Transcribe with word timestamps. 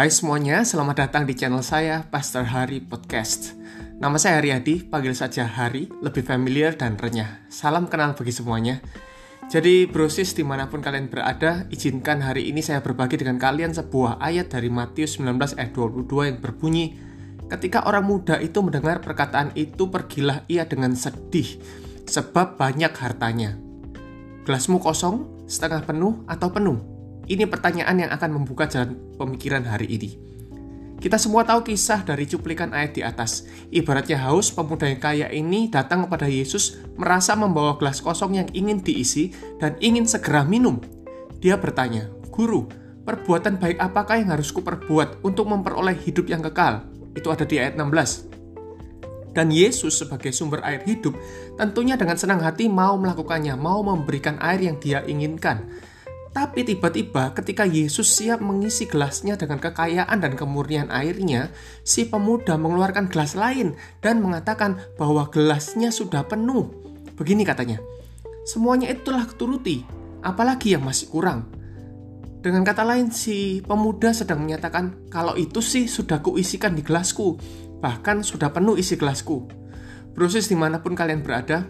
Hai 0.00 0.08
semuanya, 0.08 0.64
selamat 0.64 0.96
datang 0.96 1.28
di 1.28 1.36
channel 1.36 1.60
saya, 1.60 2.08
Pastor 2.08 2.48
Hari 2.48 2.80
Podcast. 2.80 3.52
Nama 4.00 4.16
saya 4.16 4.40
Haryadi, 4.40 4.88
panggil 4.88 5.12
saja 5.12 5.44
Hari, 5.44 5.92
lebih 6.00 6.24
familiar 6.24 6.72
dan 6.72 6.96
renyah. 6.96 7.44
Salam 7.52 7.84
kenal 7.84 8.16
bagi 8.16 8.32
semuanya. 8.32 8.80
Jadi 9.52 9.84
brosis 9.84 10.32
di 10.32 10.40
mana 10.40 10.72
pun 10.72 10.80
kalian 10.80 11.12
berada, 11.12 11.68
izinkan 11.68 12.24
hari 12.24 12.48
ini 12.48 12.64
saya 12.64 12.80
berbagi 12.80 13.20
dengan 13.20 13.36
kalian 13.36 13.76
sebuah 13.76 14.16
ayat 14.24 14.48
dari 14.48 14.72
Matius 14.72 15.20
19 15.20 15.60
ayat 15.60 15.72
22 15.76 16.32
yang 16.32 16.38
berbunyi, 16.40 16.96
Ketika 17.52 17.84
orang 17.84 18.08
muda 18.08 18.40
itu 18.40 18.56
mendengar 18.64 19.04
perkataan 19.04 19.52
itu, 19.52 19.92
pergilah 19.92 20.48
ia 20.48 20.64
dengan 20.64 20.96
sedih, 20.96 21.60
sebab 22.08 22.56
banyak 22.56 22.96
hartanya. 22.96 23.52
Gelasmu 24.48 24.80
kosong, 24.80 25.44
setengah 25.44 25.84
penuh, 25.84 26.24
atau 26.24 26.48
penuh? 26.48 26.99
Ini 27.30 27.46
pertanyaan 27.46 27.94
yang 27.94 28.10
akan 28.10 28.42
membuka 28.42 28.66
jalan 28.66 28.98
pemikiran 29.14 29.62
hari 29.62 29.86
ini. 29.86 30.10
Kita 30.98 31.14
semua 31.14 31.46
tahu 31.46 31.62
kisah 31.62 32.02
dari 32.02 32.26
cuplikan 32.26 32.74
ayat 32.74 32.92
di 32.98 33.06
atas. 33.06 33.46
Ibaratnya 33.70 34.18
haus, 34.26 34.50
pemuda 34.50 34.90
yang 34.90 34.98
kaya 34.98 35.30
ini 35.30 35.70
datang 35.70 36.04
kepada 36.04 36.26
Yesus 36.26 36.82
merasa 36.98 37.38
membawa 37.38 37.78
gelas 37.78 38.02
kosong 38.02 38.34
yang 38.34 38.50
ingin 38.50 38.82
diisi 38.82 39.30
dan 39.62 39.78
ingin 39.78 40.10
segera 40.10 40.42
minum. 40.42 40.82
Dia 41.38 41.54
bertanya, 41.56 42.10
Guru, 42.34 42.66
perbuatan 43.06 43.62
baik 43.62 43.78
apakah 43.78 44.18
yang 44.18 44.34
harus 44.34 44.50
kuperbuat 44.50 45.22
untuk 45.22 45.46
memperoleh 45.46 45.96
hidup 46.02 46.26
yang 46.28 46.42
kekal? 46.42 46.82
Itu 47.14 47.30
ada 47.30 47.46
di 47.46 47.62
ayat 47.62 47.78
16. 47.78 48.26
Dan 49.30 49.54
Yesus 49.54 50.02
sebagai 50.02 50.34
sumber 50.34 50.66
air 50.66 50.82
hidup 50.82 51.14
tentunya 51.54 51.94
dengan 51.94 52.18
senang 52.18 52.42
hati 52.42 52.66
mau 52.66 52.98
melakukannya, 52.98 53.54
mau 53.54 53.86
memberikan 53.86 54.36
air 54.42 54.66
yang 54.66 54.82
dia 54.82 55.06
inginkan. 55.06 55.70
Tapi 56.30 56.62
tiba-tiba 56.62 57.34
ketika 57.34 57.66
Yesus 57.66 58.06
siap 58.06 58.38
mengisi 58.38 58.86
gelasnya 58.86 59.34
dengan 59.34 59.58
kekayaan 59.58 60.22
dan 60.22 60.38
kemurnian 60.38 60.86
airnya, 60.86 61.50
si 61.82 62.06
pemuda 62.06 62.54
mengeluarkan 62.54 63.10
gelas 63.10 63.34
lain 63.34 63.74
dan 63.98 64.22
mengatakan 64.22 64.78
bahwa 64.94 65.26
gelasnya 65.26 65.90
sudah 65.90 66.22
penuh. 66.22 66.70
Begini 67.18 67.42
katanya, 67.42 67.82
semuanya 68.46 68.86
itulah 68.94 69.26
keturuti, 69.26 69.82
apalagi 70.22 70.78
yang 70.78 70.86
masih 70.86 71.10
kurang. 71.10 71.50
Dengan 72.40 72.62
kata 72.62 72.86
lain, 72.86 73.10
si 73.10 73.60
pemuda 73.66 74.14
sedang 74.14 74.40
menyatakan 74.46 75.10
kalau 75.10 75.34
itu 75.34 75.58
sih 75.58 75.90
sudah 75.90 76.22
kuisikan 76.22 76.78
di 76.78 76.86
gelasku, 76.86 77.36
bahkan 77.82 78.22
sudah 78.22 78.54
penuh 78.54 78.78
isi 78.78 78.94
gelasku. 78.94 79.50
Proses 80.14 80.46
di 80.46 80.54
mana 80.54 80.78
pun 80.78 80.94
kalian 80.94 81.26
berada, 81.26 81.66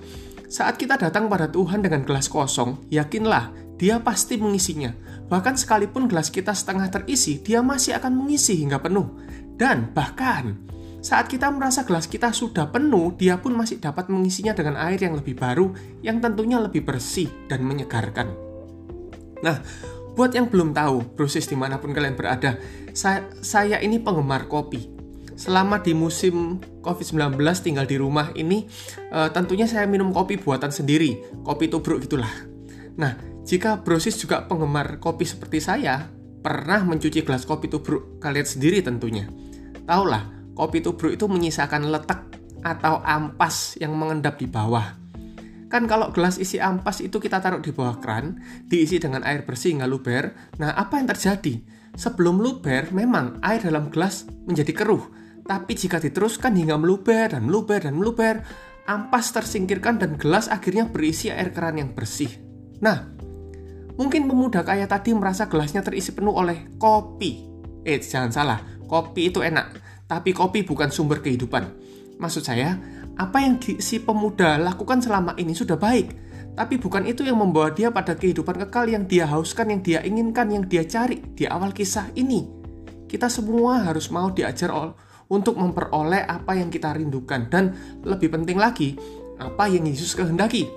saat 0.52 0.76
kita 0.76 1.00
datang 1.00 1.32
pada 1.32 1.48
Tuhan 1.48 1.80
dengan 1.80 2.04
gelas 2.04 2.28
kosong, 2.28 2.86
yakinlah 2.92 3.69
dia 3.80 3.96
pasti 4.04 4.36
mengisinya. 4.36 4.92
Bahkan 5.32 5.56
sekalipun 5.56 6.04
gelas 6.04 6.28
kita 6.28 6.52
setengah 6.52 6.92
terisi, 6.92 7.40
dia 7.40 7.64
masih 7.64 7.96
akan 7.96 8.12
mengisi 8.12 8.60
hingga 8.60 8.76
penuh. 8.76 9.08
Dan 9.56 9.88
bahkan, 9.96 10.60
saat 11.00 11.32
kita 11.32 11.48
merasa 11.48 11.88
gelas 11.88 12.04
kita 12.04 12.28
sudah 12.28 12.68
penuh, 12.68 13.16
dia 13.16 13.40
pun 13.40 13.56
masih 13.56 13.80
dapat 13.80 14.12
mengisinya 14.12 14.52
dengan 14.52 14.76
air 14.76 15.00
yang 15.00 15.16
lebih 15.16 15.32
baru, 15.32 15.72
yang 16.04 16.20
tentunya 16.20 16.60
lebih 16.60 16.84
bersih 16.84 17.32
dan 17.48 17.64
menyegarkan. 17.64 18.28
Nah, 19.40 19.64
buat 20.12 20.36
yang 20.36 20.52
belum 20.52 20.76
tahu, 20.76 21.16
proses 21.16 21.48
di 21.48 21.56
mana 21.56 21.80
pun 21.80 21.96
kalian 21.96 22.20
berada, 22.20 22.60
saya, 22.92 23.24
saya 23.40 23.80
ini 23.80 23.96
penggemar 23.96 24.44
kopi. 24.44 24.92
Selama 25.40 25.80
di 25.80 25.96
musim 25.96 26.60
COVID-19 26.84 27.40
tinggal 27.64 27.88
di 27.88 27.96
rumah 27.96 28.28
ini, 28.36 28.68
uh, 29.08 29.32
tentunya 29.32 29.64
saya 29.64 29.88
minum 29.88 30.12
kopi 30.12 30.36
buatan 30.36 30.68
sendiri, 30.68 31.16
kopi 31.40 31.72
tubruk 31.72 32.04
gitulah. 32.04 32.28
Nah, 33.00 33.16
jika 33.50 33.82
brosis 33.82 34.14
juga 34.14 34.46
penggemar 34.46 35.02
kopi 35.02 35.26
seperti 35.26 35.58
saya, 35.58 36.06
pernah 36.38 36.86
mencuci 36.86 37.26
gelas 37.26 37.42
kopi 37.42 37.66
tubruk 37.66 38.22
kalian 38.22 38.46
sendiri 38.46 38.78
tentunya. 38.78 39.26
Taulah, 39.82 40.54
kopi 40.54 40.78
tubruk 40.78 41.18
itu 41.18 41.26
menyisakan 41.26 41.90
letak 41.90 42.30
atau 42.62 43.02
ampas 43.02 43.74
yang 43.82 43.98
mengendap 43.98 44.38
di 44.38 44.46
bawah. 44.46 44.94
Kan 45.66 45.90
kalau 45.90 46.14
gelas 46.14 46.38
isi 46.38 46.62
ampas 46.62 47.02
itu 47.02 47.18
kita 47.18 47.42
taruh 47.42 47.58
di 47.58 47.74
bawah 47.74 47.98
kran, 47.98 48.38
diisi 48.70 49.02
dengan 49.02 49.26
air 49.26 49.42
bersih 49.42 49.82
nggak 49.82 49.90
luber, 49.90 50.30
nah 50.62 50.70
apa 50.78 51.02
yang 51.02 51.10
terjadi? 51.10 51.58
Sebelum 51.98 52.38
luber, 52.38 52.94
memang 52.94 53.42
air 53.42 53.66
dalam 53.66 53.90
gelas 53.90 54.30
menjadi 54.46 54.70
keruh. 54.70 55.10
Tapi 55.42 55.74
jika 55.74 55.98
diteruskan 55.98 56.54
hingga 56.54 56.78
meluber 56.78 57.34
dan 57.34 57.50
meluber 57.50 57.82
dan 57.82 57.98
meluber, 57.98 58.46
ampas 58.86 59.34
tersingkirkan 59.34 59.98
dan 59.98 60.14
gelas 60.14 60.46
akhirnya 60.46 60.86
berisi 60.86 61.34
air 61.34 61.50
keran 61.50 61.82
yang 61.82 61.90
bersih. 61.90 62.30
Nah, 62.80 63.09
Mungkin 64.00 64.24
pemuda 64.32 64.64
kaya 64.64 64.88
tadi 64.88 65.12
merasa 65.12 65.44
gelasnya 65.44 65.84
terisi 65.84 66.16
penuh 66.16 66.32
oleh 66.32 66.72
kopi. 66.80 67.44
Eh, 67.84 68.00
jangan 68.00 68.32
salah, 68.32 68.58
kopi 68.88 69.28
itu 69.28 69.44
enak, 69.44 69.76
tapi 70.08 70.32
kopi 70.32 70.64
bukan 70.64 70.88
sumber 70.88 71.20
kehidupan. 71.20 71.68
Maksud 72.16 72.40
saya, 72.40 72.80
apa 73.20 73.44
yang 73.44 73.60
si 73.60 74.00
pemuda 74.00 74.56
lakukan 74.56 75.04
selama 75.04 75.36
ini 75.36 75.52
sudah 75.52 75.76
baik, 75.76 76.16
tapi 76.56 76.80
bukan 76.80 77.04
itu 77.04 77.28
yang 77.28 77.44
membawa 77.44 77.76
dia 77.76 77.92
pada 77.92 78.16
kehidupan 78.16 78.56
kekal 78.64 78.88
yang 78.88 79.04
dia 79.04 79.28
hauskan, 79.28 79.68
yang 79.68 79.80
dia 79.84 80.00
inginkan, 80.00 80.48
yang 80.48 80.64
dia 80.64 80.88
cari 80.88 81.20
di 81.36 81.44
awal 81.44 81.76
kisah 81.76 82.08
ini. 82.16 82.48
Kita 83.04 83.28
semua 83.28 83.84
harus 83.84 84.08
mau 84.08 84.32
diajar 84.32 84.72
untuk 85.28 85.60
memperoleh 85.60 86.24
apa 86.24 86.56
yang 86.56 86.72
kita 86.72 86.96
rindukan 86.96 87.52
dan 87.52 87.76
lebih 88.00 88.32
penting 88.32 88.56
lagi, 88.56 88.96
apa 89.36 89.68
yang 89.68 89.84
Yesus 89.84 90.16
kehendaki. 90.16 90.68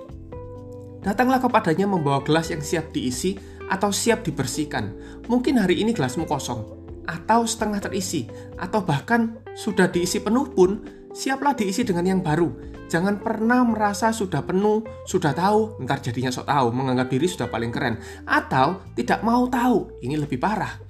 Datanglah 1.04 1.36
kepadanya 1.36 1.84
membawa 1.84 2.24
gelas 2.24 2.48
yang 2.48 2.64
siap 2.64 2.88
diisi 2.96 3.36
atau 3.68 3.92
siap 3.92 4.24
dibersihkan. 4.24 4.96
Mungkin 5.28 5.60
hari 5.60 5.84
ini 5.84 5.92
gelasmu 5.92 6.24
kosong, 6.24 6.64
atau 7.04 7.44
setengah 7.44 7.84
terisi, 7.84 8.24
atau 8.56 8.80
bahkan 8.80 9.36
sudah 9.52 9.92
diisi 9.92 10.24
penuh 10.24 10.48
pun, 10.48 10.80
siaplah 11.12 11.52
diisi 11.52 11.84
dengan 11.84 12.08
yang 12.08 12.20
baru. 12.24 12.72
Jangan 12.88 13.20
pernah 13.20 13.64
merasa 13.64 14.12
sudah 14.12 14.44
penuh, 14.44 14.84
sudah 15.04 15.32
tahu, 15.32 15.80
ntar 15.84 16.00
jadinya 16.00 16.32
sok 16.32 16.48
tahu, 16.48 16.66
menganggap 16.72 17.08
diri 17.12 17.28
sudah 17.28 17.48
paling 17.48 17.72
keren, 17.72 18.00
atau 18.24 18.80
tidak 18.96 19.20
mau 19.20 19.44
tahu, 19.48 20.00
ini 20.04 20.16
lebih 20.16 20.40
parah. 20.40 20.80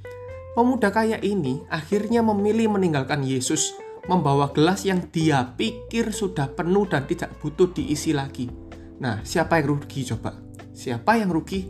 Pemuda 0.54 0.94
kaya 0.94 1.18
ini 1.22 1.66
akhirnya 1.66 2.22
memilih 2.22 2.70
meninggalkan 2.70 3.26
Yesus, 3.26 3.74
membawa 4.06 4.54
gelas 4.54 4.86
yang 4.86 5.02
dia 5.10 5.42
pikir 5.58 6.14
sudah 6.14 6.50
penuh 6.54 6.86
dan 6.86 7.06
tidak 7.10 7.34
butuh 7.42 7.70
diisi 7.74 8.14
lagi. 8.14 8.63
Nah, 9.02 9.22
siapa 9.26 9.58
yang 9.58 9.74
rugi 9.74 10.06
coba? 10.06 10.38
Siapa 10.74 11.18
yang 11.18 11.30
rugi? 11.30 11.66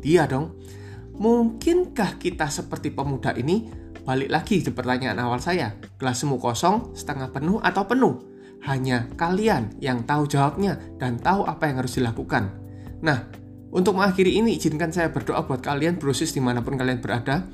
Dia 0.00 0.28
dong. 0.28 0.56
Mungkinkah 1.18 2.20
kita 2.20 2.46
seperti 2.48 2.92
pemuda 2.94 3.34
ini? 3.34 3.68
Balik 4.04 4.30
lagi 4.32 4.64
ke 4.64 4.72
pertanyaan 4.72 5.20
awal 5.20 5.40
saya. 5.42 5.76
Gelasmu 6.00 6.40
kosong, 6.40 6.96
setengah 6.96 7.28
penuh, 7.28 7.60
atau 7.60 7.84
penuh? 7.84 8.14
Hanya 8.64 9.04
kalian 9.20 9.76
yang 9.78 10.02
tahu 10.08 10.24
jawabnya 10.24 10.80
dan 10.96 11.20
tahu 11.20 11.44
apa 11.44 11.68
yang 11.68 11.84
harus 11.84 12.00
dilakukan. 12.00 12.50
Nah, 13.04 13.28
untuk 13.68 14.00
mengakhiri 14.00 14.40
ini, 14.40 14.56
izinkan 14.56 14.88
saya 14.88 15.12
berdoa 15.12 15.44
buat 15.44 15.60
kalian, 15.60 16.00
brosis 16.00 16.32
di 16.32 16.40
mana 16.40 16.64
pun 16.64 16.80
kalian 16.80 17.04
berada. 17.04 17.44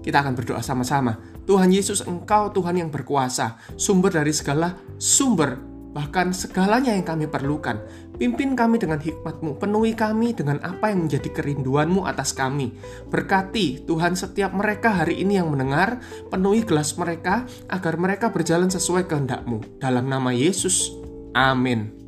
Kita 0.00 0.24
akan 0.24 0.32
berdoa 0.32 0.64
sama-sama. 0.64 1.20
Tuhan 1.44 1.68
Yesus, 1.68 2.00
Engkau 2.08 2.48
Tuhan 2.54 2.80
yang 2.80 2.88
berkuasa, 2.88 3.60
sumber 3.76 4.08
dari 4.08 4.32
segala 4.32 4.72
sumber 4.96 5.69
bahkan 5.90 6.32
segalanya 6.32 6.94
yang 6.94 7.06
kami 7.06 7.26
perlukan. 7.26 7.82
Pimpin 8.16 8.52
kami 8.52 8.76
dengan 8.76 9.00
hikmatmu, 9.00 9.56
penuhi 9.56 9.96
kami 9.96 10.36
dengan 10.36 10.60
apa 10.60 10.92
yang 10.92 11.08
menjadi 11.08 11.28
kerinduanmu 11.32 12.04
atas 12.04 12.36
kami. 12.36 12.76
Berkati 13.08 13.84
Tuhan 13.88 14.12
setiap 14.16 14.52
mereka 14.52 14.92
hari 14.92 15.24
ini 15.24 15.40
yang 15.40 15.48
mendengar, 15.48 16.00
penuhi 16.28 16.64
gelas 16.64 16.96
mereka 17.00 17.48
agar 17.72 17.96
mereka 17.96 18.28
berjalan 18.28 18.68
sesuai 18.68 19.08
kehendakmu. 19.08 19.80
Dalam 19.80 20.08
nama 20.08 20.36
Yesus, 20.36 20.92
amin. 21.32 21.99